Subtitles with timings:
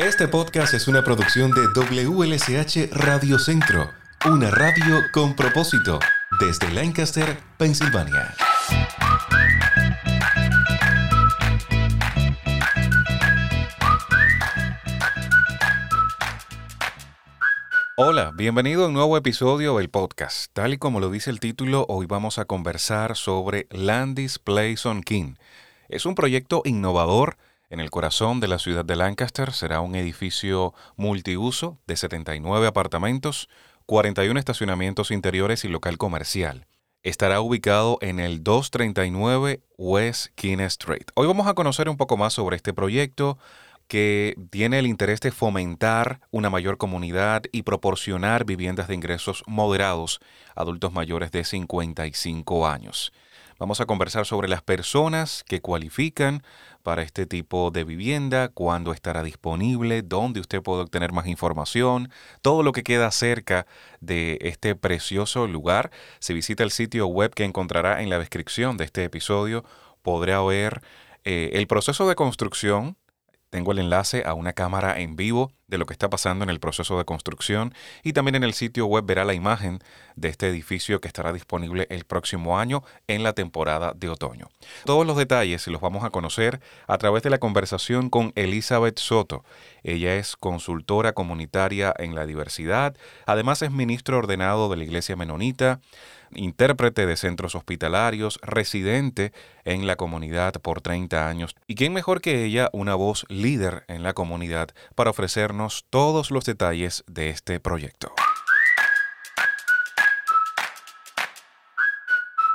[0.00, 3.90] Este podcast es una producción de WLSH Radio Centro,
[4.24, 5.98] una radio con propósito,
[6.40, 8.34] desde Lancaster, Pensilvania.
[17.96, 20.50] Hola, bienvenido a un nuevo episodio del podcast.
[20.54, 25.02] Tal y como lo dice el título, hoy vamos a conversar sobre Landis Place on
[25.02, 25.34] King.
[25.90, 27.36] Es un proyecto innovador
[27.70, 29.52] en el corazón de la ciudad de Lancaster.
[29.52, 33.48] Será un edificio multiuso de 79 apartamentos,
[33.86, 36.66] 41 estacionamientos interiores y local comercial.
[37.02, 41.06] Estará ubicado en el 239 West King Street.
[41.14, 43.38] Hoy vamos a conocer un poco más sobre este proyecto,
[43.90, 50.20] que tiene el interés de fomentar una mayor comunidad y proporcionar viviendas de ingresos moderados
[50.54, 53.12] a adultos mayores de 55 años.
[53.58, 56.42] Vamos a conversar sobre las personas que cualifican
[56.82, 62.10] para este tipo de vivienda, cuándo estará disponible, dónde usted puede obtener más información,
[62.42, 63.66] todo lo que queda cerca
[64.00, 65.90] de este precioso lugar.
[66.18, 69.64] Si visita el sitio web que encontrará en la descripción de este episodio,
[70.02, 70.82] podrá ver
[71.24, 72.96] eh, el proceso de construcción
[73.50, 76.60] tengo el enlace a una cámara en vivo de lo que está pasando en el
[76.60, 79.80] proceso de construcción y también en el sitio web verá la imagen
[80.16, 84.48] de este edificio que estará disponible el próximo año en la temporada de otoño.
[84.84, 89.44] Todos los detalles los vamos a conocer a través de la conversación con Elizabeth Soto.
[89.82, 95.80] Ella es consultora comunitaria en la diversidad, además es ministro ordenado de la Iglesia Menonita,
[96.34, 99.32] intérprete de centros hospitalarios, residente
[99.64, 101.54] en la comunidad por 30 años.
[101.66, 106.44] ¿Y quién mejor que ella, una voz líder en la comunidad, para ofrecernos todos los
[106.44, 108.12] detalles de este proyecto?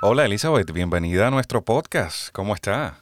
[0.01, 2.29] Hola Elizabeth, bienvenida a nuestro podcast.
[2.31, 2.99] ¿Cómo está?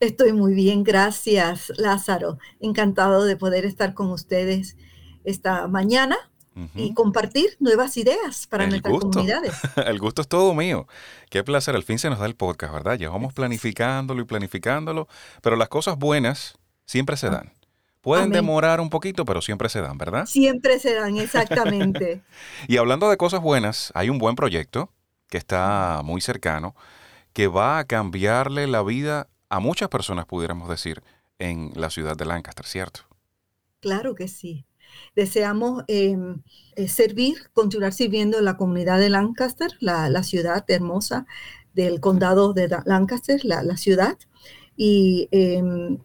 [0.00, 2.38] Estoy muy bien, gracias Lázaro.
[2.60, 4.76] Encantado de poder estar con ustedes
[5.24, 6.16] esta mañana
[6.74, 9.54] y compartir nuevas ideas para nuestras comunidades.
[9.76, 10.86] el gusto es todo mío.
[11.30, 12.98] Qué placer, al fin se nos da el podcast, ¿verdad?
[12.98, 15.08] Llevamos planificándolo y planificándolo,
[15.42, 17.30] pero las cosas buenas siempre se ah.
[17.30, 17.52] dan.
[18.00, 20.24] Pueden demorar un poquito, pero siempre se dan, ¿verdad?
[20.26, 22.22] Siempre se dan, exactamente.
[22.66, 24.90] y hablando de cosas buenas, hay un buen proyecto
[25.28, 26.74] que está muy cercano,
[27.32, 31.02] que va a cambiarle la vida a muchas personas, pudiéramos decir,
[31.38, 33.00] en la ciudad de Lancaster, ¿cierto?
[33.80, 34.64] Claro que sí.
[35.16, 36.42] Deseamos em,
[36.76, 41.26] eh, servir, continuar sirviendo en la comunidad de Lancaster, la, ciudad hermosa
[41.74, 44.16] del condado de Lancaster, la, ciudad.
[44.76, 45.98] Y em,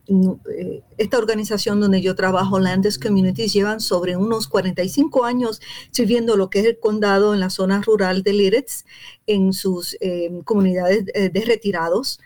[0.50, 5.62] eh, esta organización donde yo trabajo, Landis Communities, llevan sobre unos 45 años
[5.92, 8.86] sirviendo lo que es el condado en la zona rural de Lititz,
[9.28, 12.20] en sus em, comunidades eh, de retirados.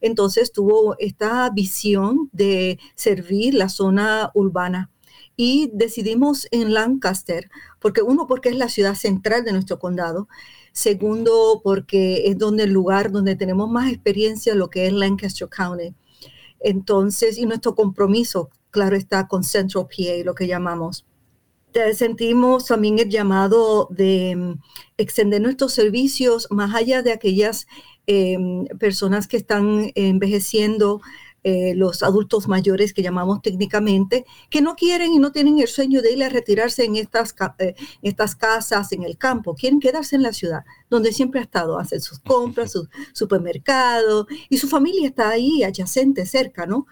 [0.00, 4.90] Entonces tuvo esta visión de servir la zona urbana
[5.36, 7.50] y decidimos en Lancaster,
[7.80, 10.28] porque uno, porque es la ciudad central de nuestro condado,
[10.72, 15.94] segundo, porque es donde el lugar donde tenemos más experiencia, lo que es Lancaster County.
[16.60, 21.04] Entonces, y nuestro compromiso, claro está, con Central PA, lo que llamamos.
[21.94, 24.60] Sentimos también el llamado de mm,
[24.98, 27.66] extender nuestros servicios más allá de aquellas
[28.06, 31.00] em, personas que están envejeciendo,
[31.44, 36.00] eh, los adultos mayores que llamamos técnicamente, que no quieren y no tienen el sueño
[36.00, 40.22] de ir a retirarse en estas, eh, estas casas, en el campo, quieren quedarse en
[40.22, 45.30] la ciudad, donde siempre ha estado, hacer sus compras, su supermercado, y su familia está
[45.30, 46.86] ahí adyacente, cerca, ¿no?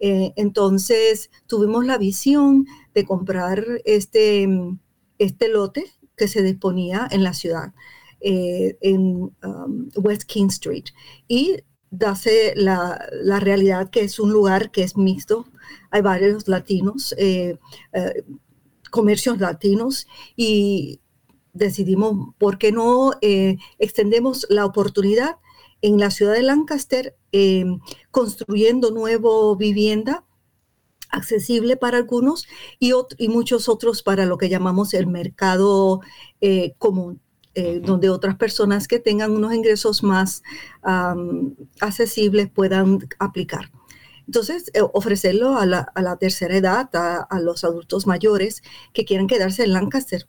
[0.00, 4.46] Eh, entonces tuvimos la visión de comprar este,
[5.18, 7.72] este lote que se disponía en la ciudad.
[8.20, 10.86] en um, West King Street.
[11.28, 11.56] Y
[11.90, 15.46] dase la, la, realidad que es un lugar que es mixto.
[15.90, 17.58] Hay varios latinos, eh,
[17.92, 18.24] eh,
[18.90, 20.06] comercios latinos
[20.36, 21.00] y
[21.52, 25.36] decidimos, ¿por qué no eh, extendemos la oportunidad
[25.82, 27.16] en la ciudad de Lancaster
[28.10, 30.24] construyendo nueva vivienda?
[31.10, 32.48] accesible para algunos
[32.80, 36.00] y, y, muchos otros para lo que llamamos el mercado
[36.78, 37.20] común.
[37.56, 40.42] Eh, donde otras personas que tengan unos ingresos más
[41.80, 43.70] accesibles puedan aplicar.
[44.26, 48.62] Entonces, eh, ofrecerlo a la, tercera edad, a, los adultos mayores
[48.92, 50.26] que quieran quedarse en Lancaster.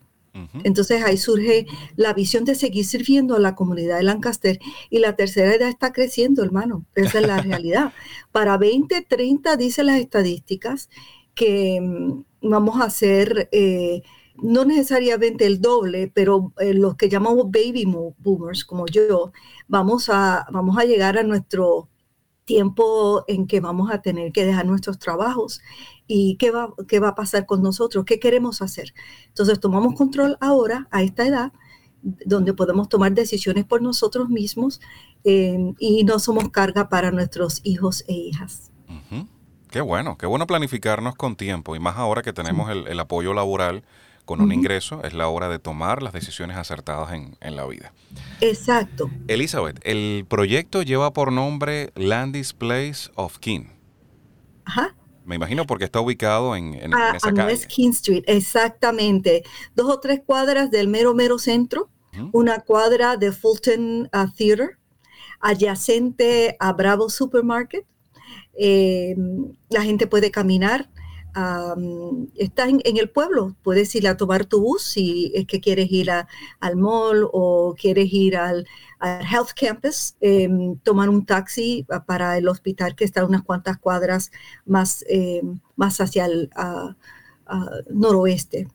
[0.66, 5.16] Entonces ahí surge la visión de seguir sirviendo a la comunidad de Lancaster y la
[5.16, 6.84] tercera edad está creciendo, hermano.
[6.94, 7.94] Esa es la realidad.
[8.34, 10.90] Para 2030, dice las estadísticas,
[11.36, 14.04] que mm, vamos a ser eh,
[14.38, 17.86] no necesariamente el doble, pero eh, los que llamamos baby
[18.18, 19.32] boomers, como yo,
[19.68, 21.90] vamos a, vamos a llegar a nuestro
[22.44, 25.62] tiempo en que vamos a tener que dejar nuestros trabajos
[26.08, 28.06] ¿Y qué va, qué va a pasar con nosotros?
[28.06, 28.94] ¿Qué queremos hacer?
[29.28, 31.52] Entonces tomamos control ahora, a esta edad,
[32.26, 34.80] donde podemos tomar decisiones por nosotros mismos
[35.24, 38.72] eh, y no somos carga para nuestros hijos e hijas.
[39.72, 43.84] Qué bueno, qué bueno planificarnos con tiempo y más ahora que tenemos el, apoyo laboral
[44.26, 47.94] con un ingreso, es la hora de tomar las decisiones acertadas en, en, la vida.
[48.42, 49.10] Exacto.
[49.28, 53.66] Elizabeth, el proyecto lleva por nombre Landis Place of King.
[54.66, 54.96] Ajá.
[55.26, 57.54] Me imagino porque está ubicado en, en, ah, esa calle.
[57.54, 59.44] West King Street, exactamente.
[59.76, 61.90] Dos o tres cuadras del mero, mero centro,
[62.32, 64.78] una cuadra de Fulton uh, Theater,
[65.42, 67.86] adyacente a Bravo Supermarket.
[68.58, 69.16] Eh,
[69.70, 70.90] la gente puede caminar
[72.36, 76.10] está en, el pueblo, puedes ir a tomar tu bus si es que quieres ir
[76.10, 78.68] al mall o quieres ir al,
[79.02, 84.32] Health Campus, em, tomar un taxi para el hospital que está unas cuantas cuadras
[84.66, 86.50] más, em, más hacia el
[87.92, 88.68] noroeste.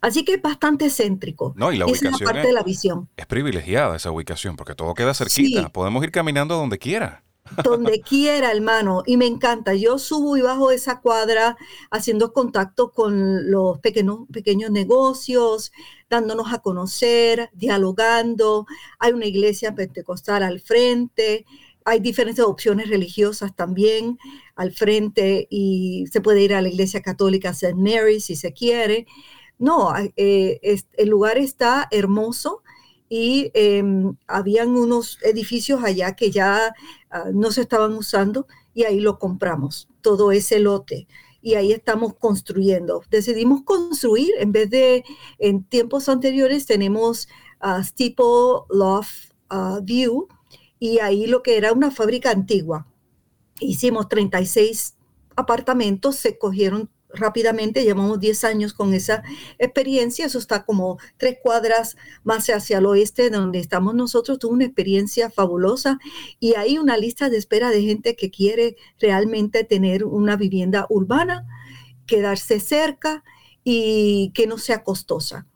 [0.00, 1.54] Así que es bastante céntrico.
[1.56, 3.08] No, y la ubicación es parte de la visión.
[3.16, 5.70] Es privilegiada esa ubicación porque todo queda cerquita.
[5.70, 7.24] Podemos ir caminando donde quiera
[7.62, 9.74] donde quiera, hermano, y me encanta.
[9.74, 11.56] Yo subo y bajo esa cuadra
[11.90, 15.72] haciendo contacto con los pequeños, pequeños negocios,
[16.08, 18.66] dándonos a conocer, dialogando.
[18.98, 21.46] Hay una iglesia pentecostal al frente,
[21.84, 24.18] hay diferentes opciones religiosas también
[24.56, 27.74] al frente y se puede ir a la iglesia católica St.
[27.74, 29.06] Mary si se quiere.
[29.58, 30.60] No, eh,
[30.94, 32.63] el lugar está hermoso
[33.16, 36.74] y em, habían unos edificios allá que ya
[37.10, 41.06] ah, no se estaban usando y ahí lo compramos, todo ese lote.
[41.40, 43.04] Y ahí estamos construyendo.
[43.12, 45.04] Decidimos construir, en vez de
[45.38, 47.28] en tiempos anteriores tenemos
[47.62, 50.26] uh, tipo Loft ah, View
[50.80, 52.88] y ahí lo que era una fábrica antigua.
[53.60, 54.96] Hicimos 36
[55.36, 59.22] apartamentos, se cogieron rápidamente, llevamos 10 años con esa
[59.58, 64.52] experiencia, eso está como tres cuadras más hacia el oeste de donde estamos nosotros, tuvo
[64.52, 65.98] una experiencia fabulosa
[66.40, 71.46] y hay una lista de espera de gente que quiere realmente tener una vivienda urbana,
[72.06, 73.24] quedarse cerca
[73.64, 75.46] y que no sea costosa.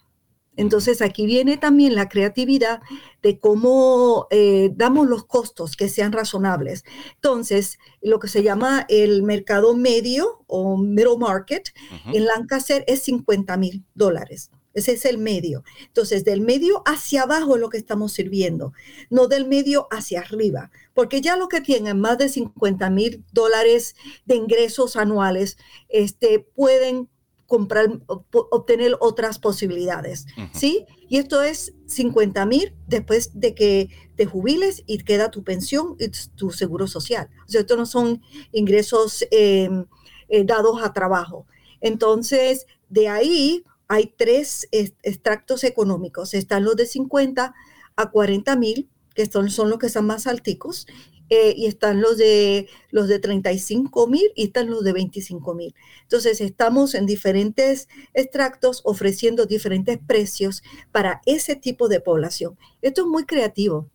[0.58, 2.82] Entonces aquí viene también la creatividad
[3.22, 6.84] de cómo eh, damos los costos que sean razonables.
[7.14, 11.72] Entonces, lo que se llama el mercado medio o middle market
[12.12, 14.50] en Lancaster es 50 mil dólares.
[14.74, 15.62] Ese es el medio.
[15.86, 18.72] Entonces, del medio hacia abajo es lo que estamos sirviendo,
[19.10, 23.94] no del medio hacia arriba, porque ya los que tienen más de 50 mil dólares
[24.24, 25.56] de ingresos anuales
[25.88, 27.08] este, pueden
[27.48, 27.88] comprar,
[28.30, 30.84] obtener otras posibilidades, ¿sí?
[31.08, 36.10] Y esto es 50 mil después de que te jubiles y queda tu pensión y
[36.36, 37.30] tu seguro social.
[37.46, 38.20] O sea, esto no son
[38.52, 39.86] ingresos em,
[40.28, 41.46] eh, dados a trabajo.
[41.80, 46.34] Entonces, de ahí hay tres extractos económicos.
[46.34, 47.54] Están los de 50
[47.96, 50.86] a 40 mil, que son, son los que están más alticos,
[51.30, 55.74] eh, y están los de, los de 35 mil y están los de 25 mil.
[56.02, 62.58] Entonces, estamos en diferentes extractos ofreciendo diferentes precios para ese tipo de población.
[62.82, 63.88] Esto es muy creativo.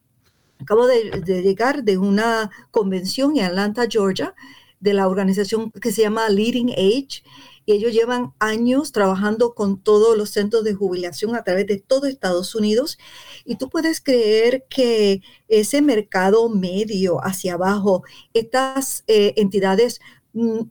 [0.59, 4.35] Acabo de, de llegar de una convención en Atlanta, Georgia,
[4.79, 7.23] de la organización que se llama Leading Age
[7.65, 12.07] y ellos llevan años trabajando con todos los centros de jubilación a través de todo
[12.07, 12.97] Estados Unidos.
[13.45, 18.03] Y tú puedes creer que ese mercado medio hacia abajo,
[18.33, 19.99] estas eh, entidades
[20.33, 20.61] mm,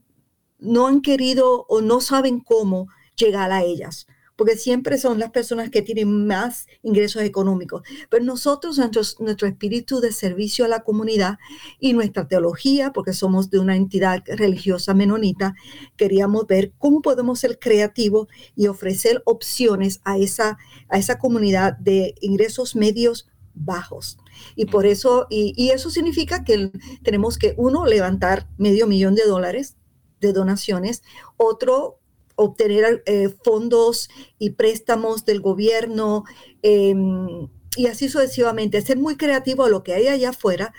[0.59, 4.07] no han querido o no saben cómo llegar a ellas
[4.43, 7.83] porque siempre son las personas que tienen más ingresos económicos.
[8.11, 11.39] Pero nosotros, nuestro, nuestro espíritu de servicio a la comunidad
[11.79, 15.55] y nuestra teología, porque somos de una entidad religiosa menonita,
[15.97, 20.59] queríamos ver cómo podemos ser creativos y ofrecer opciones a esa,
[20.89, 24.19] a esa comunidad de ingresos medios bajos.
[24.57, 26.73] Y por eso, y, y, eso significa que
[27.05, 29.77] tenemos que, uno, levantar medio millón de dólares
[30.21, 31.05] de donaciones,
[31.37, 32.01] otro,
[32.43, 34.09] obtener eh, fondos
[34.39, 36.25] y préstamos del gobierno
[36.63, 40.73] em, y así sucesivamente, ser muy creativo a lo que hay allá afuera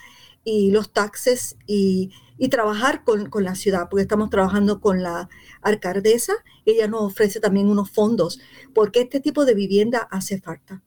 [0.43, 2.11] y los taxes y,
[2.51, 5.29] trabajar con, la ciudad, porque estamos trabajando con la
[5.61, 6.33] alcaldesa,
[6.65, 8.41] ella nos ofrece también unos fondos,
[8.73, 10.83] porque este tipo de vivienda hace falta.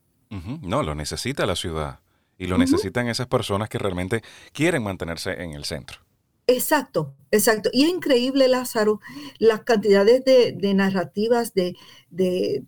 [0.61, 2.00] No, lo necesita la ciudad
[2.37, 6.05] y lo necesitan esas personas que realmente quieren mantenerse en el centro.
[6.46, 7.70] Exacto, exacto.
[7.72, 9.00] Y es increíble, Lázaro,
[9.38, 11.76] las cantidades de, narrativas, de,
[12.10, 12.62] de,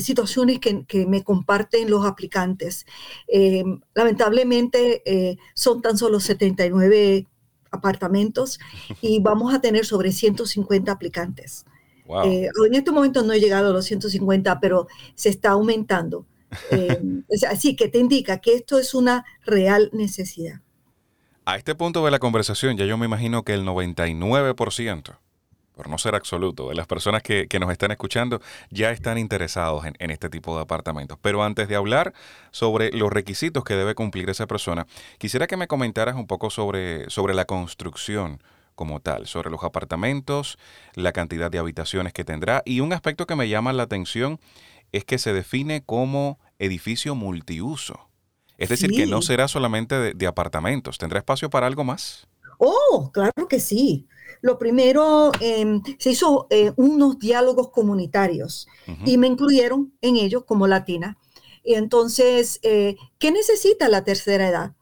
[0.00, 2.86] situaciones que, me comparten los aplicantes.
[3.28, 3.64] Eh,
[3.94, 7.26] lamentablemente eh, son tan solo 79
[7.70, 8.58] apartamentos
[9.02, 11.66] y vamos a tener sobre 150 aplicantes.
[12.24, 16.26] Eh, en este momento no he llegado a los 150, pero se está aumentando.
[17.48, 20.62] Así que te indica que esto es una real necesidad.
[21.50, 25.18] A este punto de la conversación, ya yo me imagino que el 99%,
[25.74, 28.40] por no ser absoluto, de las personas que, nos están escuchando
[28.70, 31.18] ya están interesados en, en, este tipo de apartamentos.
[31.20, 32.14] Pero antes de hablar
[32.52, 34.86] sobre los requisitos que debe cumplir esa persona,
[35.18, 38.40] quisiera que me comentaras un poco sobre, sobre la construcción
[38.76, 40.56] como tal, sobre los apartamentos,
[40.94, 44.38] la cantidad de habitaciones que tendrá y un aspecto que me llama la atención
[44.92, 48.09] es que se define como edificio multiuso.
[48.60, 52.28] Es decir, que no será solamente de, apartamentos, ¿tendrá espacio para algo más?
[52.58, 54.06] Oh, claro que sí.
[54.42, 58.68] Lo primero, em, se hizo eh, unos diálogos comunitarios
[59.06, 61.16] y me incluyeron en ellos como latina.
[61.64, 64.72] Y entonces, eh, ¿qué necesita la tercera edad?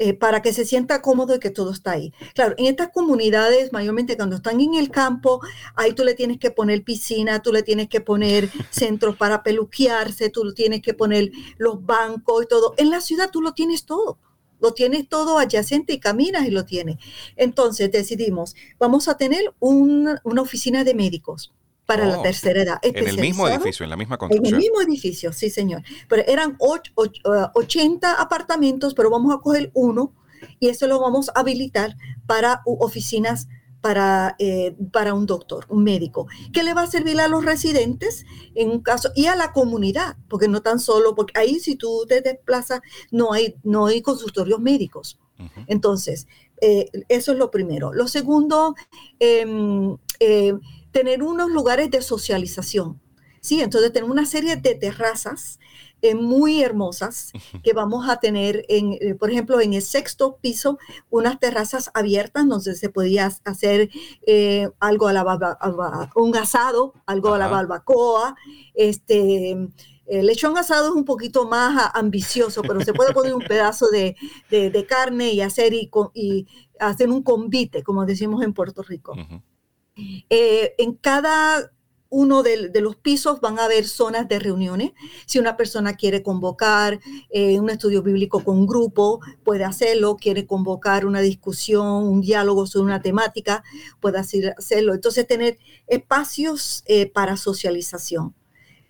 [0.00, 2.12] Eh, para que se sienta cómodo y que todo está ahí.
[2.34, 5.40] Claro, en estas comunidades, mayormente cuando están en el campo,
[5.74, 10.30] ahí tú le tienes que poner piscina, tú le tienes que poner centros para peluquearse,
[10.30, 12.74] tú tienes que poner los bancos y todo.
[12.76, 14.18] En la ciudad tú lo tienes todo.
[14.60, 16.98] Lo tienes todo adyacente y caminas y lo tienes.
[17.36, 21.52] Entonces decidimos, vamos a tener una oficina de médicos
[21.88, 22.78] para la oh, tercera edad.
[22.82, 24.46] En el mismo edificio, en la misma construcción.
[24.46, 25.82] En el mismo edificio, sí, señor.
[26.06, 30.12] Pero eran 80 uh, apartamentos, pero vamos a coger uno
[30.60, 33.48] y eso lo vamos a habilitar para oficinas
[33.80, 38.26] para, eh, para un doctor, un médico, que le va a servir a los residentes
[38.54, 42.04] en un caso y a la comunidad, porque no tan solo, porque ahí si tú
[42.06, 45.18] te desplazas no hay, no hay consultorios médicos.
[45.68, 46.26] Entonces,
[46.60, 47.94] eh, eso es lo primero.
[47.94, 48.74] Lo segundo,
[49.20, 49.46] eh,
[50.20, 50.54] eh,
[50.90, 53.00] tener unos lugares de socialización.
[53.40, 55.58] Sí, entonces tenemos una serie de terrazas
[56.00, 57.32] eh, muy hermosas
[57.64, 60.78] que vamos a tener, en, eh, por ejemplo, en el sexto piso,
[61.10, 63.90] unas terrazas abiertas donde se podía hacer
[64.26, 68.36] eh, algo a la un asado, algo a la barbacoa,
[68.74, 69.56] este,
[70.06, 74.14] el lechón asado es un poquito más ambicioso, pero se puede poner un pedazo de,
[74.88, 76.46] carne y hacer, y,
[76.78, 79.14] hacer un convite, como decimos en Puerto Rico.
[80.30, 81.72] Eh, en cada
[82.10, 84.92] uno de, los pisos van a haber zonas de reuniones.
[85.26, 87.00] Si una persona quiere convocar
[87.30, 90.16] eh, un estudio bíblico con un grupo, puede hacerlo.
[90.16, 93.62] Quiere convocar una discusión, un diálogo sobre una temática,
[94.00, 94.94] puede hacerlo.
[94.94, 98.34] Entonces, tener espacios eh, para socialización.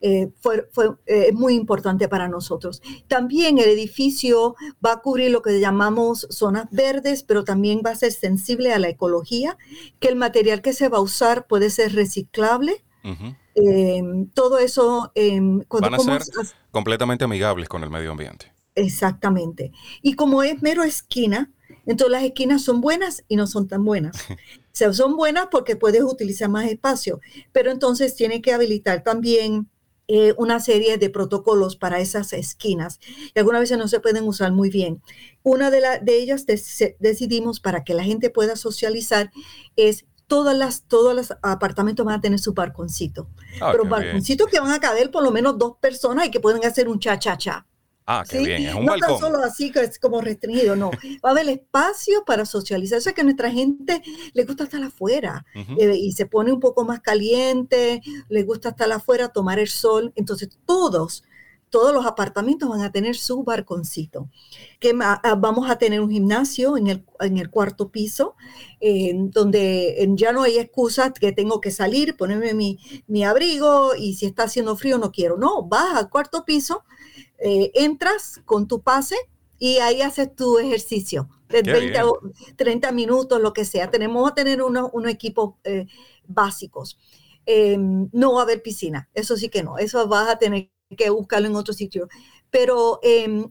[0.01, 2.83] Eh, fue, fue eh, muy importante para nosotros.
[3.09, 7.97] También el edificio va a cubrir lo que llamamos zonas verdes, pero también va a
[7.97, 9.59] ser sensible a la ecología,
[9.99, 12.85] que el material que se va a usar puede ser reciclable.
[13.55, 14.03] Eh,
[14.35, 15.13] todo eso...
[15.69, 16.23] Van a ser
[16.71, 18.53] completamente amigables con el medio ambiente.
[18.77, 19.73] Exactamente.
[20.03, 21.51] Y como es mero esquina,
[21.87, 24.27] entonces las esquinas son buenas y no son tan buenas.
[24.31, 24.37] o
[24.71, 29.69] sea, son buenas porque puedes utilizar más espacio, pero entonces tiene que habilitar también
[30.09, 32.99] eh, una serie de protocolos para esas esquinas
[33.35, 35.03] y algunas veces no se pueden usar muy bien.
[35.43, 36.47] Una de, de ellas
[36.99, 39.31] decidimos para que la gente pueda socializar
[39.77, 43.29] es todas las, todos los apartamentos van a tener su balconcito.
[43.61, 46.65] Ah, pero balconcito que van a caber por lo menos dos personas y que pueden
[46.65, 47.67] hacer un cha-cha-cha.
[48.11, 50.91] Ah, qué bien, es un no tan solo así que es como restringido, no.
[51.23, 52.97] Va a haber espacio para socializar.
[53.01, 55.45] Eso es que a nuestra gente le gusta estar afuera
[55.79, 58.01] eh, y se pone un poco más caliente,
[58.31, 60.15] le gusta estar afuera, tomar el sol.
[60.17, 61.23] Entonces, todos,
[61.69, 64.31] todos los apartamentos van a tener su barconcito.
[64.81, 68.37] Que ah, vamos a tener un gimnasio en el, en el cuarto piso,
[68.81, 74.25] donde ya no hay excusa que tengo que salir, ponerme mi, mi abrigo y si
[74.25, 75.37] está haciendo frío no quiero.
[75.37, 76.85] No, vas al cuarto piso
[77.39, 79.17] eh, entras con tu pase
[79.59, 82.21] y ahí haces tu ejercicio de 20 o
[82.57, 83.91] 30 minutos, lo que sea.
[83.91, 85.87] Tenemos a tener unos, equipos eh,
[86.27, 86.99] básicos.
[87.47, 91.11] Em, no va a haber piscina, eso sí que no, eso vas a tener que
[91.11, 92.09] buscarlo en otro sitio.
[92.51, 93.47] Pero em,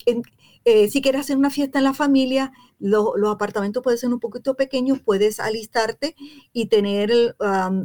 [0.66, 4.56] eh, si quieres hacer una fiesta en la familia, los apartamentos pueden ser un poquito
[4.56, 6.16] pequeños, puedes alistarte
[6.54, 7.36] y tener,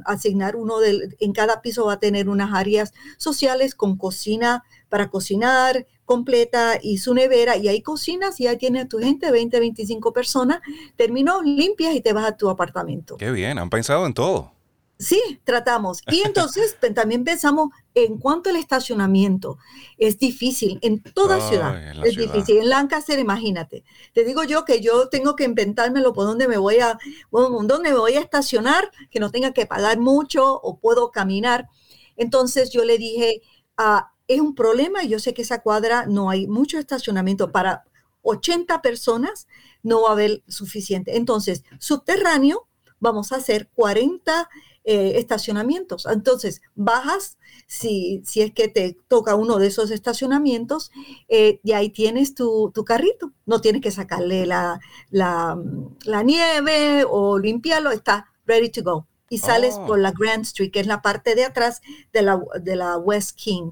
[0.04, 5.08] asignar uno del, en cada piso va a tener unas áreas sociales con cocina para
[5.08, 9.58] cocinar completa y su nevera y ahí cocinas y ahí tienes a tu gente, 20,
[9.58, 10.60] 25 personas,
[10.96, 13.16] terminó, limpias y te vas a tu apartamento.
[13.16, 14.52] Qué bien, han pensado en todo.
[14.98, 16.02] Sí, tratamos.
[16.08, 19.56] Y entonces también pensamos en cuanto al estacionamiento.
[19.96, 22.04] Es difícil en toda ciudad.
[22.04, 22.58] es difícil.
[22.58, 23.84] En Lancaster, imagínate.
[24.12, 26.98] Te digo yo que yo tengo que inventármelo por dónde me voy a,
[27.30, 31.70] dónde me voy a estacionar, que no tenga que pagar mucho o puedo caminar.
[32.18, 33.40] Entonces yo le dije,
[33.76, 35.04] a es un problema.
[35.04, 37.84] Yo sé que esa cuadra no hay mucho estacionamiento para
[38.22, 39.46] 80 personas,
[39.82, 41.16] no va a haber suficiente.
[41.16, 42.68] Entonces, subterráneo,
[43.00, 44.48] vamos a hacer 40
[44.84, 46.06] eh, estacionamientos.
[46.06, 50.90] Entonces, bajas, si, si es que te toca uno de esos estacionamientos,
[51.28, 53.32] eh, y ahí tienes tu, tu, carrito.
[53.46, 55.56] No tienes que sacarle la, la,
[56.04, 59.06] la, nieve o limpiarlo, está ready to go.
[59.28, 61.80] Y sales por la Grand Street, que es la parte de atrás
[62.12, 63.70] de la, de la West King.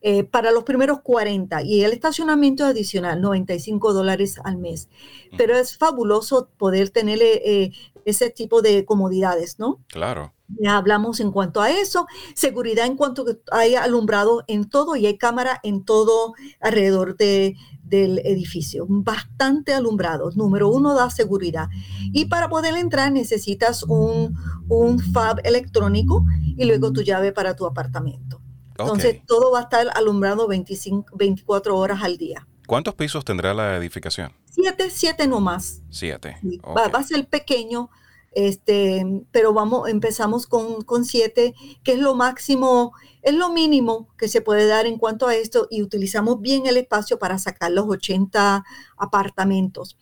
[0.00, 4.88] Eh, para los primeros 40 y el estacionamiento adicional, 95 dólares al mes.
[5.36, 7.72] Pero es fabuloso poder tener eh,
[8.04, 9.80] ese tipo de comodidades, ¿no?
[9.88, 10.32] Claro.
[10.48, 15.04] Ya hablamos en cuanto a eso, seguridad en cuanto que hay alumbrado en todo y
[15.04, 20.30] hay cámara en todo alrededor de, del edificio, bastante alumbrado.
[20.36, 21.68] Número uno, da seguridad.
[22.12, 24.38] Y para poder entrar necesitas un,
[24.68, 26.24] un FAB electrónico
[26.56, 28.40] y luego tu llave para tu apartamento.
[28.78, 32.46] Entonces todo va a estar alumbrado 25, 24 horas al día.
[32.66, 34.32] ¿Cuántos pisos tendrá la edificación?
[34.50, 35.80] Siete, siete nomás.
[35.90, 36.36] Siete.
[36.64, 37.90] Va, a ser pequeño,
[38.32, 42.92] este, pero vamos, empezamos con, con, siete, que es lo máximo,
[43.22, 46.76] es lo mínimo que se puede dar en cuanto a esto y utilizamos bien el
[46.76, 48.64] espacio para sacar los 80
[48.98, 49.96] apartamentos.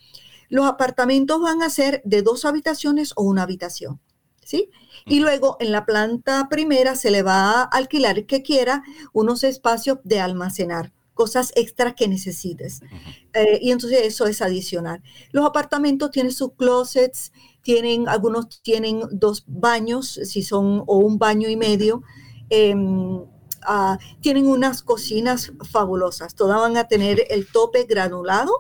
[0.49, 4.01] Los apartamentos van a ser de dos habitaciones o una habitación.
[4.47, 4.71] ¿Sí?
[5.05, 9.99] Y luego en la planta primera se le va a alquilar que quiera unos espacios
[10.05, 12.83] de almacenar cosas extras que necesites.
[13.33, 15.03] Eh, y entonces eso es adicional.
[15.33, 21.49] Los apartamentos tienen sus closets, tienen, algunos tienen dos baños, si son, o un baño
[21.49, 22.03] y medio.
[22.51, 23.25] Em,
[23.67, 26.35] ah, tienen unas cocinas fabulosas.
[26.35, 28.53] Todas van a tener el tope granulado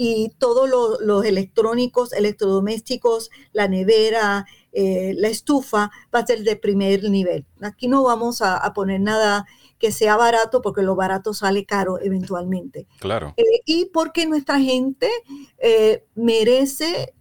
[0.00, 0.70] y todos
[1.00, 7.46] los electrónicos, electrodomésticos, la nevera, eh, la estufa va a ser de primer nivel.
[7.62, 9.46] Aquí no vamos a, poner nada
[9.78, 12.86] que sea barato porque lo barato sale caro eventualmente.
[13.00, 13.34] Claro.
[13.36, 15.10] Eh, y porque nuestra gente
[15.58, 17.14] eh, merece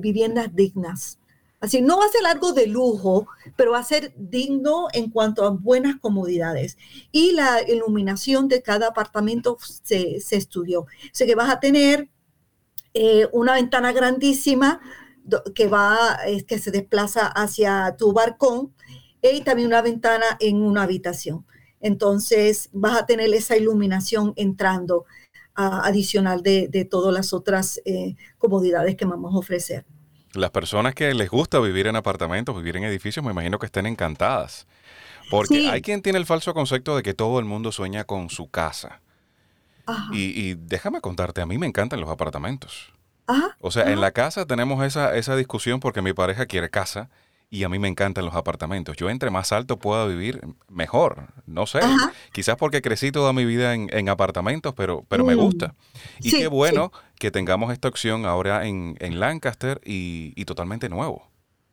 [0.00, 1.18] viviendas dignas.
[1.60, 5.44] Así, no va a ser algo de lujo, pero va a ser digno en cuanto
[5.44, 6.78] a buenas comodidades.
[7.10, 10.82] Y la iluminación de cada apartamento se, se estudió.
[10.82, 12.08] O sea que vas a tener
[13.32, 14.80] una ventana grandísima
[15.54, 18.72] que va, es que se desplaza hacia tu balcón
[19.22, 21.44] y también una ventana en una habitación.
[21.80, 25.04] Entonces vas a tener esa iluminación entrando
[25.54, 29.84] adicional de, de, todas las otras eh, comodidades que vamos a ofrecer.
[30.34, 33.86] Las personas que les gusta vivir en apartamentos, vivir en edificios, me imagino que estén
[33.86, 34.68] encantadas.
[35.30, 38.48] Porque hay quien tiene el falso concepto de que todo el mundo sueña con su
[38.48, 39.00] casa.
[40.12, 42.92] Y, y, déjame contarte, a mí me encantan los apartamentos
[43.60, 47.08] o sea, en la casa tenemos esa, esa discusión porque mi pareja quiere casa
[47.50, 48.96] y a mí me encantan los apartamentos.
[48.96, 51.28] Yo entre más alto pueda vivir, mejor.
[51.46, 51.80] No sé.
[52.32, 55.38] Quizás porque crecí toda mi vida en, apartamentos, pero, pero me mm.
[55.38, 55.74] gusta.
[56.20, 61.30] Y qué bueno que tengamos esta opción ahora en, Lancaster y, totalmente nuevo.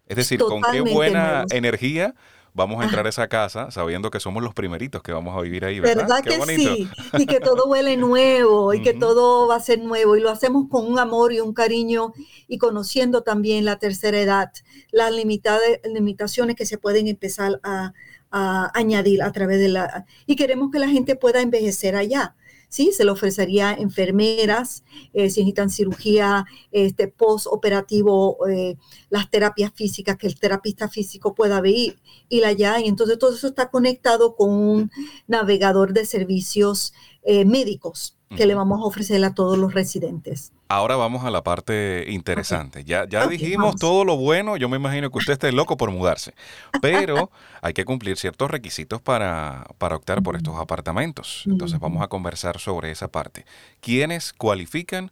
[0.08, 2.15] Es decir, con qué buena energía
[2.56, 5.65] vamos a entrar a esa casa sabiendo que somos los primeritos que vamos a vivir
[5.65, 6.08] ahí, ¿verdad?
[6.08, 6.89] ¿Verdad que sí?
[7.13, 10.68] Y que todo huele nuevo y que todo va a ser nuevo y lo hacemos
[10.70, 12.13] con un amor y un cariño
[12.48, 14.52] y conociendo también la tercera edad,
[14.91, 17.94] las limitaciones que se pueden empezar a,
[18.32, 20.06] a añadir a través de la...
[20.26, 22.36] Y queremos que la gente pueda envejecer allá
[22.69, 22.91] ¿sí?
[22.91, 28.78] Se le ofrecería enfermeras, eh, si necesitan cirugía este, post-operativo, eh,
[29.10, 31.99] las terapias físicas, que el terapista físico pueda ir,
[32.30, 32.80] ir allá.
[32.80, 34.91] Y entonces todo eso está conectado con un
[35.28, 40.51] navegador de servicios eh, médicos que le vamos a ofrecer a todos los residentes.
[40.67, 42.83] Ahora vamos a la parte interesante.
[42.83, 44.57] Ya, ya dijimos todo lo bueno.
[44.57, 46.33] Yo me imagino que usted esté loco por mudarse.
[46.81, 47.29] Pero
[47.61, 51.43] hay que cumplir ciertos requisitos para, para optar por estos apartamentos.
[51.45, 53.45] Entonces vamos a conversar sobre esa parte.
[53.79, 55.11] ¿Quiénes cualifican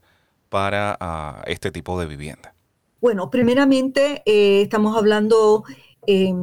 [0.50, 2.54] para ah, este tipo de vivienda?
[3.00, 5.66] Bueno, primeramente eh, estamos hablando
[6.08, 6.34] eh,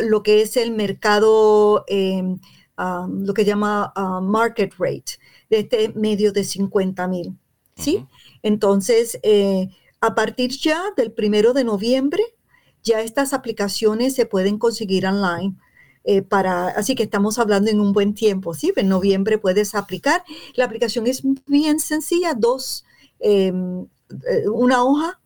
[0.00, 1.84] lo que es el mercado,
[2.78, 5.18] em, lo que llama ah, market rate,
[5.50, 7.36] de este medio de 50 mil.
[7.78, 8.06] ¿sí?
[8.42, 9.68] Entonces, eh,
[10.00, 12.22] a partir ya del primero de noviembre,
[12.82, 15.56] ya estas aplicaciones se pueden conseguir online.
[16.04, 18.72] Eh, para, así que estamos hablando en un buen tiempo, ¿sí?
[18.76, 20.24] En noviembre puedes aplicar.
[20.54, 22.84] La aplicación es bien sencilla, dos,
[23.20, 23.86] em,
[24.30, 25.20] eh, una hoja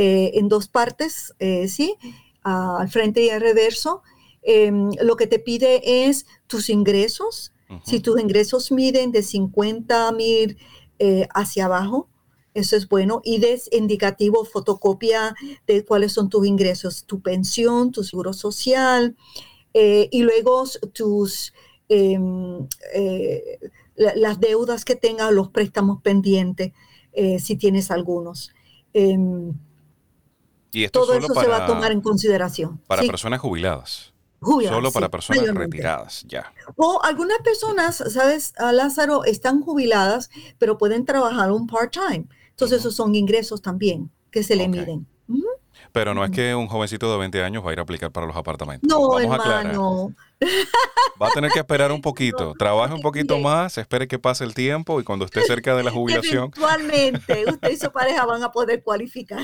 [0.00, 1.34] en dos partes,
[1.66, 1.96] ¿sí?
[2.44, 4.02] al frente y al reverso.
[4.42, 7.52] Em, lo que te pide es tus ingresos.
[7.84, 10.56] Si tus ingresos miden de 50 mil
[10.98, 12.08] eh, hacia abajo.
[12.54, 13.20] Eso es bueno.
[13.24, 15.34] Y des indicativo, fotocopia
[15.66, 19.16] de cuáles son tus ingresos, tu pensión, tu seguro social,
[19.74, 21.52] eh, y luego tus,
[21.88, 23.58] em, eh,
[23.94, 26.72] las deudas que tengas, los préstamos pendientes,
[27.38, 28.50] si tienes algunos.
[28.92, 29.52] Em,
[30.72, 32.80] y esto todo eso se va a tomar en consideración.
[32.86, 34.12] Para personas jubiladas.
[34.40, 36.52] Solo para personas retiradas, ya.
[36.76, 39.24] O algunas personas, ¿sabes, Lázaro?
[39.24, 42.26] Están jubiladas, pero pueden trabajar un part-time.
[42.50, 45.06] Entonces, esos son ingresos también que se le miden.
[45.92, 48.26] Pero no es que un jovencito de 20 años va a ir a aplicar para
[48.26, 48.88] los apartamentos.
[48.88, 50.14] No, Vamos hermano.
[51.20, 52.54] Va a tener que esperar un poquito.
[52.58, 55.90] Trabaje un poquito más, espere que pase el tiempo y cuando esté cerca de la
[55.92, 56.44] jubilación.
[56.44, 59.40] Actualmente, usted y su pareja van a poder cualificar.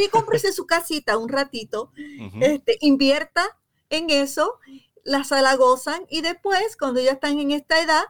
[0.00, 1.92] Y cómprese su casita un ratito,
[2.40, 3.44] este, invierta
[3.90, 4.58] en eso,
[5.04, 8.04] la sala gozan y después, cuando ya están en esta edad,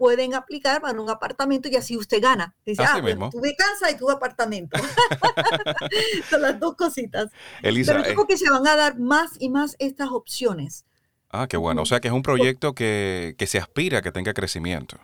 [0.00, 2.54] pueden aplicar para un apartamento y así usted gana.
[2.64, 4.78] Dice, ah, tú de casa y tu apartamento.
[6.30, 7.30] Son las dos cositas.
[7.62, 10.86] Elisa, Pero creo eh que se van a dar más y más estas opciones.
[11.28, 11.82] Ah, qué bueno.
[11.82, 14.98] O sea que es un proyecto que, se aspira a que tenga crecimiento.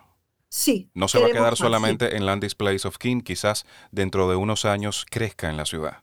[0.49, 0.89] Sí.
[0.95, 4.65] No se va a quedar solamente en Land Displays of King, quizás dentro de unos
[4.65, 6.01] años crezca en la ciudad.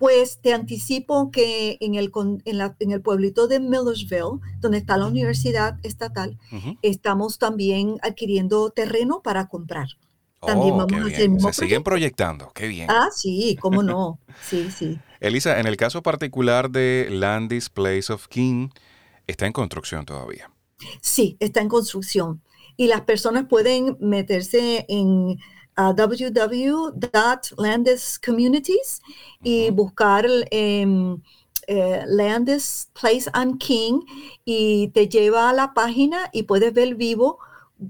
[0.00, 2.10] Pues te anticipo que en el,
[2.46, 6.38] en, el pueblito de Millersville, donde está la universidad estatal,
[6.80, 9.88] estamos también adquiriendo terreno para comprar.
[10.40, 12.90] También oh, vamos a hacer Se siguen proyectando, qué bien.
[12.90, 14.18] Ah, sí, cómo no.
[14.48, 14.98] Sí, sí.
[15.20, 18.70] Elisa, en el caso particular de Landis Place of King,
[19.26, 20.50] está en construcción todavía.
[21.02, 22.40] Sí, está en construcción.
[22.78, 25.38] Y las personas pueden meterse en
[25.88, 29.02] uh, Landis Communities
[29.42, 30.26] y buscar
[31.70, 34.00] eh, Landis Place and King
[34.44, 37.38] y te lleva a la página y puedes ver vivo.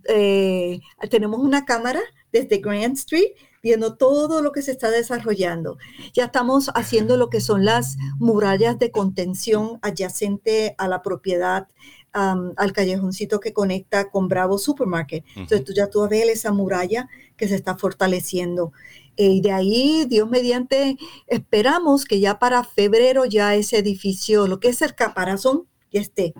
[0.07, 2.00] Eh, tenemos una cámara
[2.31, 5.79] desde Grand Street viendo todo lo que se está desarrollando.
[6.12, 11.68] Ya estamos haciendo lo que son las murallas de contención adyacente a la propiedad
[12.12, 15.24] al callejoncito que conecta con Bravo Supermarket.
[15.36, 18.72] Entonces tú ya tú ves esa muralla que se está fortaleciendo.
[19.16, 20.96] Eh, y de ahí, Dios mediante,
[21.26, 26.34] esperamos que ya para febrero ya ese edificio, lo que es el caparazón, ya esté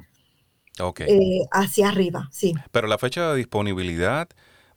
[1.07, 2.55] eh, hacia arriba, sí.
[2.71, 4.29] Pero la fecha de disponibilidad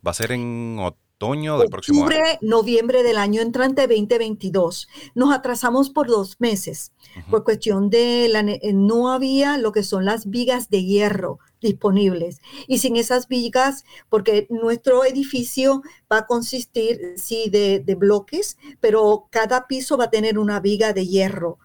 [0.05, 0.77] va a ser en
[1.17, 4.87] otoño del próximo Octubre, noviembre del año entrante 2022.
[5.15, 6.91] Nos atrasamos por dos meses
[7.29, 12.41] por cuestión de la, eh, no había lo que son las vigas de hierro disponibles.
[12.67, 19.67] Y sin esas vigas, porque nuestro edificio va a consistir, sí, de, bloques, pero cada
[19.67, 21.57] piso va a tener una viga de hierro.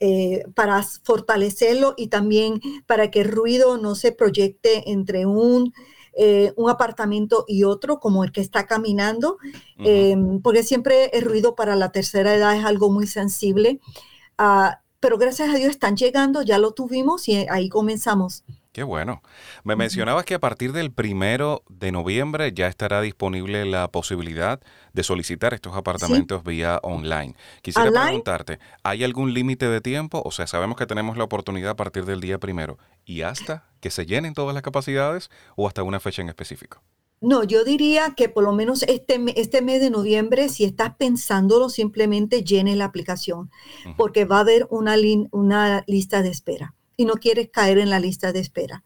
[0.00, 5.72] Eh, para fortalecerlo y también para que el ruido no se proyecte entre un
[6.16, 9.38] eh, un apartamento y otro, como el que está caminando,
[9.78, 13.80] em, porque siempre el ruido para la tercera edad es algo muy sensible.
[14.38, 18.44] Ah, pero gracias a Dios están llegando, ya lo tuvimos y ahí comenzamos.
[18.74, 19.22] Qué bueno.
[19.62, 24.60] Me mencionabas que a partir del primero de noviembre ya estará disponible la posibilidad
[24.92, 27.36] de solicitar estos apartamentos vía online.
[27.62, 30.22] Quisiera preguntarte, ¿hay algún límite de tiempo?
[30.24, 33.92] O sea, sabemos que tenemos la oportunidad a partir del día primero y hasta que
[33.92, 36.82] se llenen todas las capacidades o hasta una fecha en específico.
[37.20, 41.68] No, yo diría que por lo menos este, este mes de noviembre, si estás pensándolo,
[41.68, 43.52] simplemente llene la aplicación,
[43.96, 44.96] porque va a haber una,
[45.30, 48.82] una lista de espera y no quieres caer en la lista de espera.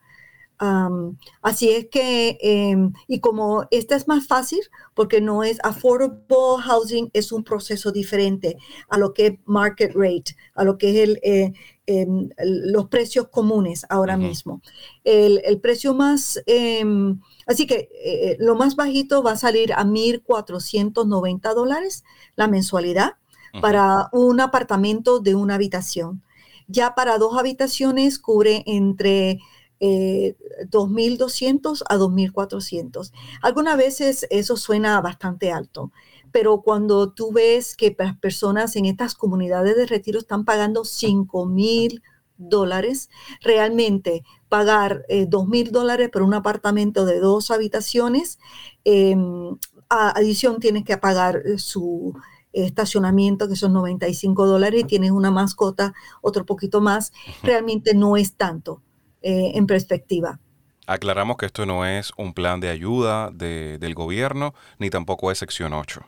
[1.41, 4.59] así es que, em, y como esta es más fácil,
[4.95, 8.57] porque no es affordable housing, es un proceso diferente
[8.89, 11.53] a lo que es market rate, a lo que es el, eh,
[11.87, 14.61] em, los precios comunes ahora mismo.
[15.05, 21.55] El, precio más, em, así que eh, lo más bajito va a salir a 1.490
[21.55, 22.03] dólares
[22.35, 23.13] la mensualidad
[23.61, 26.23] para un apartamento de una habitación.
[26.69, 29.41] Ya para dos habitaciones cubre entre
[29.81, 33.13] 2.200 eh, a 2.400.
[33.43, 35.93] Algunas veces eso suena bastante alto,
[36.33, 42.03] pero cuando tú ves que las personas en estas comunidades de retiro están pagando 5.000
[42.37, 48.39] dólares, realmente pagar eh, 2.000 dólares por un apartamento de dos habitaciones,
[48.85, 49.57] em,
[49.89, 52.15] a adición tienes que pagar eh, su
[52.53, 58.35] estacionamiento, que son 95 dólares, y tienes una mascota, otro poquito más, realmente no es
[58.35, 58.83] tanto
[59.23, 60.41] eh, en perspectiva.
[60.87, 65.75] Aclaramos que esto no es un plan de ayuda del gobierno, ni tampoco es sección
[65.75, 66.01] 8.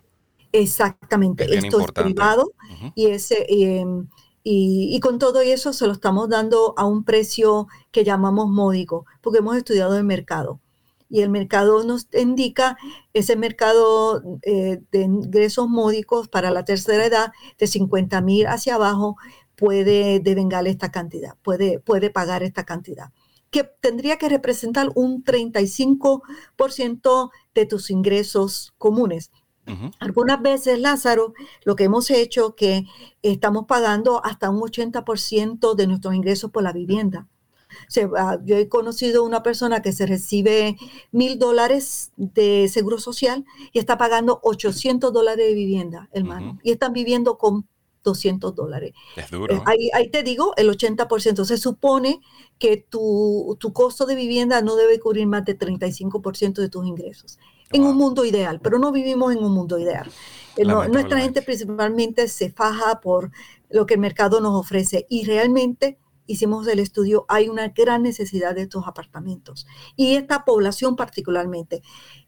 [0.52, 2.52] Exactamente, esto es privado
[2.94, 4.08] y, ese, em,
[4.42, 9.06] y, y, con todo eso se lo estamos dando a un precio que llamamos módico,
[9.20, 10.60] porque hemos estudiado el mercado
[11.10, 12.78] y el mercado nos indica
[13.12, 19.16] ese mercado eh, de ingresos módicos para la tercera edad de 50 mil hacia abajo
[19.56, 23.12] puede devengar esta cantidad, puede, puede pagar esta cantidad.
[23.50, 29.32] que tendría que representar un 35% de tus ingresos comunes.
[30.00, 31.32] Algunas veces, Lázaro,
[31.64, 32.86] lo que hemos hecho que
[33.22, 37.28] estamos pagando hasta un 80% de nuestros ingresos por la vivienda.
[38.16, 40.76] Ah, yo he conocido una persona que se recibe
[41.12, 46.58] mil dólares de seguro social y está pagando 800 dólares de vivienda, hermano.
[46.62, 47.66] Y están viviendo con
[48.02, 48.92] 200 dólares.
[49.16, 49.54] Es duro.
[49.54, 51.44] Eh, ahí, ahí, te digo, el 80%.
[51.44, 52.20] Se supone
[52.58, 57.38] que tu, tu, costo de vivienda no debe cubrir más de 35% de tus ingresos.
[57.72, 60.10] En un mundo ideal, pero no vivimos en un mundo ideal.
[60.56, 63.30] Eh, nuestra gente principalmente se faja por
[63.68, 65.96] lo que el mercado nos ofrece y realmente
[66.30, 69.66] hicimos el estudio, hay una gran necesidad de estos apartamentos.
[69.96, 71.82] Y esta población particularmente,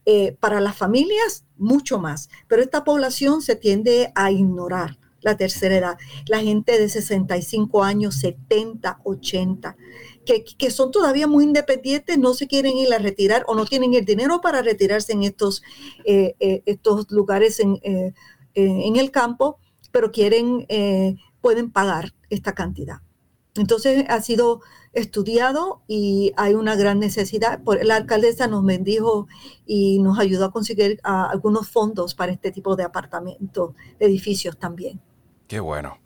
[0.05, 5.77] eh, para las familias, mucho más, pero esta población se tiende a ignorar la tercera
[5.77, 9.77] edad, la gente de 65 años, 70, 80,
[10.27, 14.05] que, son todavía muy independientes, no se quieren ir a retirar o no tienen el
[14.05, 15.63] dinero para retirarse en estos,
[16.05, 19.59] eh, eh, estos lugares en, en, el campo,
[19.93, 20.67] pero quieren,
[21.41, 23.01] pueden pagar esta cantidad.
[23.55, 24.63] Entonces ha sido
[24.93, 27.61] estudiado y hay una gran necesidad.
[27.83, 29.29] La alcaldesa nos bendijo
[29.67, 35.03] y nos ayudó a conseguir algunos fondos para este tipo de apartamentos, edificios también.
[35.47, 35.99] Qué bueno.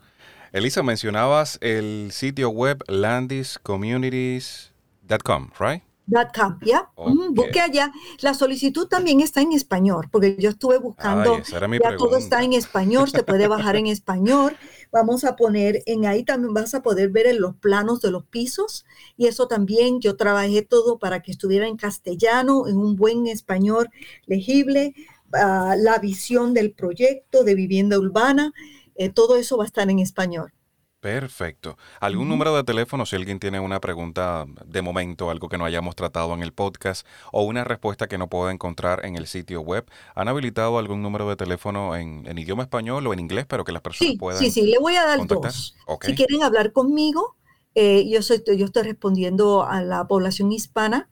[0.53, 5.85] Elisa, mencionabas el sitio web landiscommunities.com, ¿right?
[6.07, 6.91] .com, ¿ya?
[7.31, 7.93] busque allá.
[8.21, 13.11] La solicitud también está en español, porque yo estuve buscando, ya todo está en español,
[13.11, 14.57] se puede bajar en español.
[14.93, 18.25] Vamos a poner en ahí también vas a poder ver en los planos de los
[18.25, 23.27] pisos y eso también yo trabajé todo para que estuviera en castellano, en un buen
[23.27, 23.91] español
[24.27, 24.95] legible,
[25.33, 28.53] ah, la visión del proyecto de vivienda urbana,
[28.95, 30.53] eh, todo eso va a estar en español.
[31.01, 31.77] Perfecto.
[32.01, 35.95] ¿Algún número de teléfono si alguien tiene una pregunta de momento, algo que no hayamos
[35.95, 39.85] tratado en el podcast o una respuesta que no pueda encontrar en el sitio web?
[40.15, 43.83] ¿Han habilitado algún número de teléfono en, idioma español o en inglés, pero que las
[43.83, 45.77] personas sí, puedan Sí, sí, le voy a dar dos.
[46.03, 47.37] Si quieren hablar conmigo,
[47.75, 51.09] eh, yo, soy, yo estoy respondiendo a la población hispana,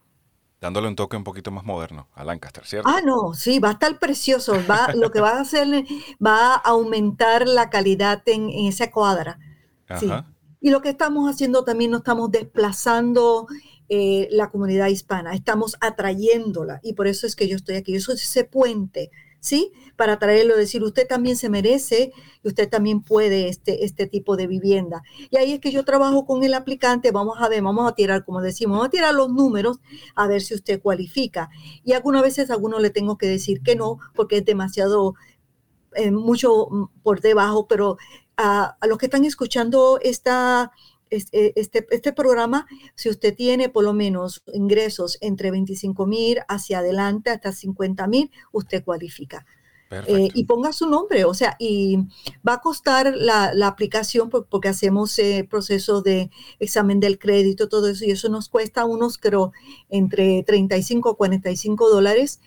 [0.61, 2.89] dándole un toque un poquito más moderno a Lancaster, ¿cierto?
[2.89, 4.55] Ah, no, sí, va a estar precioso.
[4.69, 5.85] Va, lo que va a hacer
[6.25, 9.39] va a aumentar la calidad en, esa cuadra.
[9.99, 10.11] Sí.
[10.61, 13.47] Y lo que estamos haciendo también no estamos desplazando
[13.89, 16.81] eh, la comunidad hispana, estamos atrayéndola.
[16.83, 17.93] Y por eso es que yo estoy aquí.
[17.93, 19.11] Yo soy ese puente
[19.41, 19.73] ¿sí?
[19.97, 24.47] Para traerlo, decir, usted también se merece y usted también puede este, este tipo de
[24.47, 25.03] vivienda.
[25.31, 28.25] Y ahí es que yo trabajo con el aplicante, vamos a ver, vamos a tirar,
[28.25, 29.79] como decimos, vamos a tirar los números
[30.15, 31.51] a ver si usted cualifica.
[31.85, 35.15] Y algunas veces a algunos le tengo que decir que no, porque es demasiado,
[35.95, 37.97] eh, mucho mm, por debajo, pero
[38.37, 40.73] a, a los que están escuchando esta
[41.11, 41.55] este,
[41.91, 47.53] este, programa, si usted tiene por lo menos ingresos entre 25 mil hacia adelante hasta
[47.53, 49.47] 50 mil, usted cualifica.
[50.07, 51.97] Eh, y ponga su nombre, o sea, y
[52.47, 58.05] va a costar la, aplicación porque hacemos eh, proceso de examen del crédito, todo eso,
[58.05, 59.53] y eso nos cuesta unos, creo,
[59.89, 62.41] entre 35 o 45 dólares,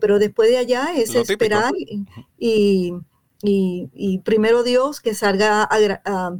[0.00, 1.74] pero después de allá es esperar
[2.38, 2.94] y,
[3.42, 6.36] y, primero Dios que salga a,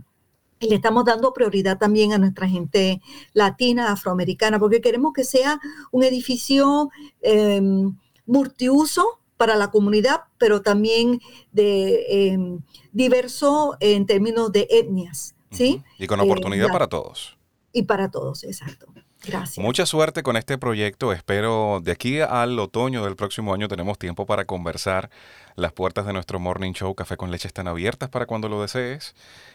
[0.59, 3.01] y le estamos dando prioridad también a nuestra gente
[3.33, 6.90] latina, afroamericana, porque queremos que sea un edificio
[7.21, 11.21] em, multiuso para la comunidad, pero también
[11.53, 12.61] de em,
[12.92, 15.83] diverso en términos de etnias, ¿sí?
[15.99, 17.37] Y con oportunidad eh, para todos.
[17.73, 18.87] Y para todos, exacto.
[19.26, 19.58] Gracias.
[19.58, 21.12] Mucha suerte con este proyecto.
[21.12, 25.10] Espero de aquí al otoño del próximo año tenemos tiempo para conversar.
[25.56, 29.14] Las puertas de nuestro Morning Show Café con Leche están abiertas para cuando lo desees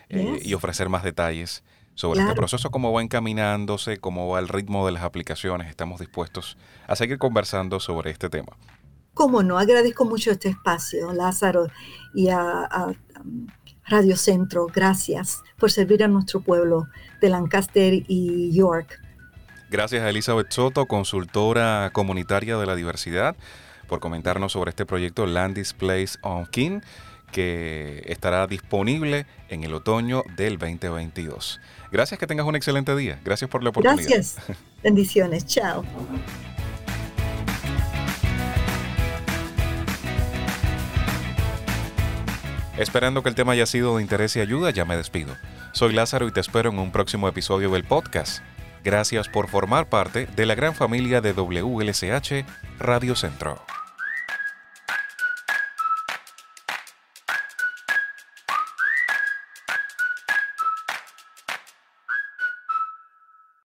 [0.10, 1.64] eh, y ofrecer más detalles
[1.96, 5.70] sobre este proceso, cómo va encaminándose, cómo va el ritmo de las aplicaciones.
[5.70, 6.58] Estamos dispuestos
[6.88, 8.58] a seguir conversando sobre este tema.
[9.14, 11.68] Cómo no, agradezco mucho este espacio, Lázaro,
[12.14, 12.96] y a,
[13.86, 14.68] Radio Centro.
[14.74, 16.88] Gracias por servir a nuestro pueblo
[17.20, 19.02] de Lancaster y York.
[19.72, 23.38] Gracias a Elizabeth Soto, consultora comunitaria de la diversidad,
[23.88, 26.82] por comentarnos sobre este proyecto Land Displays on King,
[27.32, 31.62] que estará disponible en el otoño del 2022.
[31.90, 33.22] Gracias, que tengas un excelente día.
[33.24, 34.10] Gracias por la oportunidad.
[34.10, 34.36] Gracias.
[34.84, 35.46] Bendiciones.
[35.46, 35.86] Chao.
[42.78, 45.38] Esperando que el tema haya sido de interés y ayuda, ya me despido.
[45.72, 48.44] Soy Lázaro y te espero en un próximo episodio del podcast.
[48.84, 52.46] Gracias por formar parte de la gran familia de WLSH
[52.80, 53.64] Radio Centro.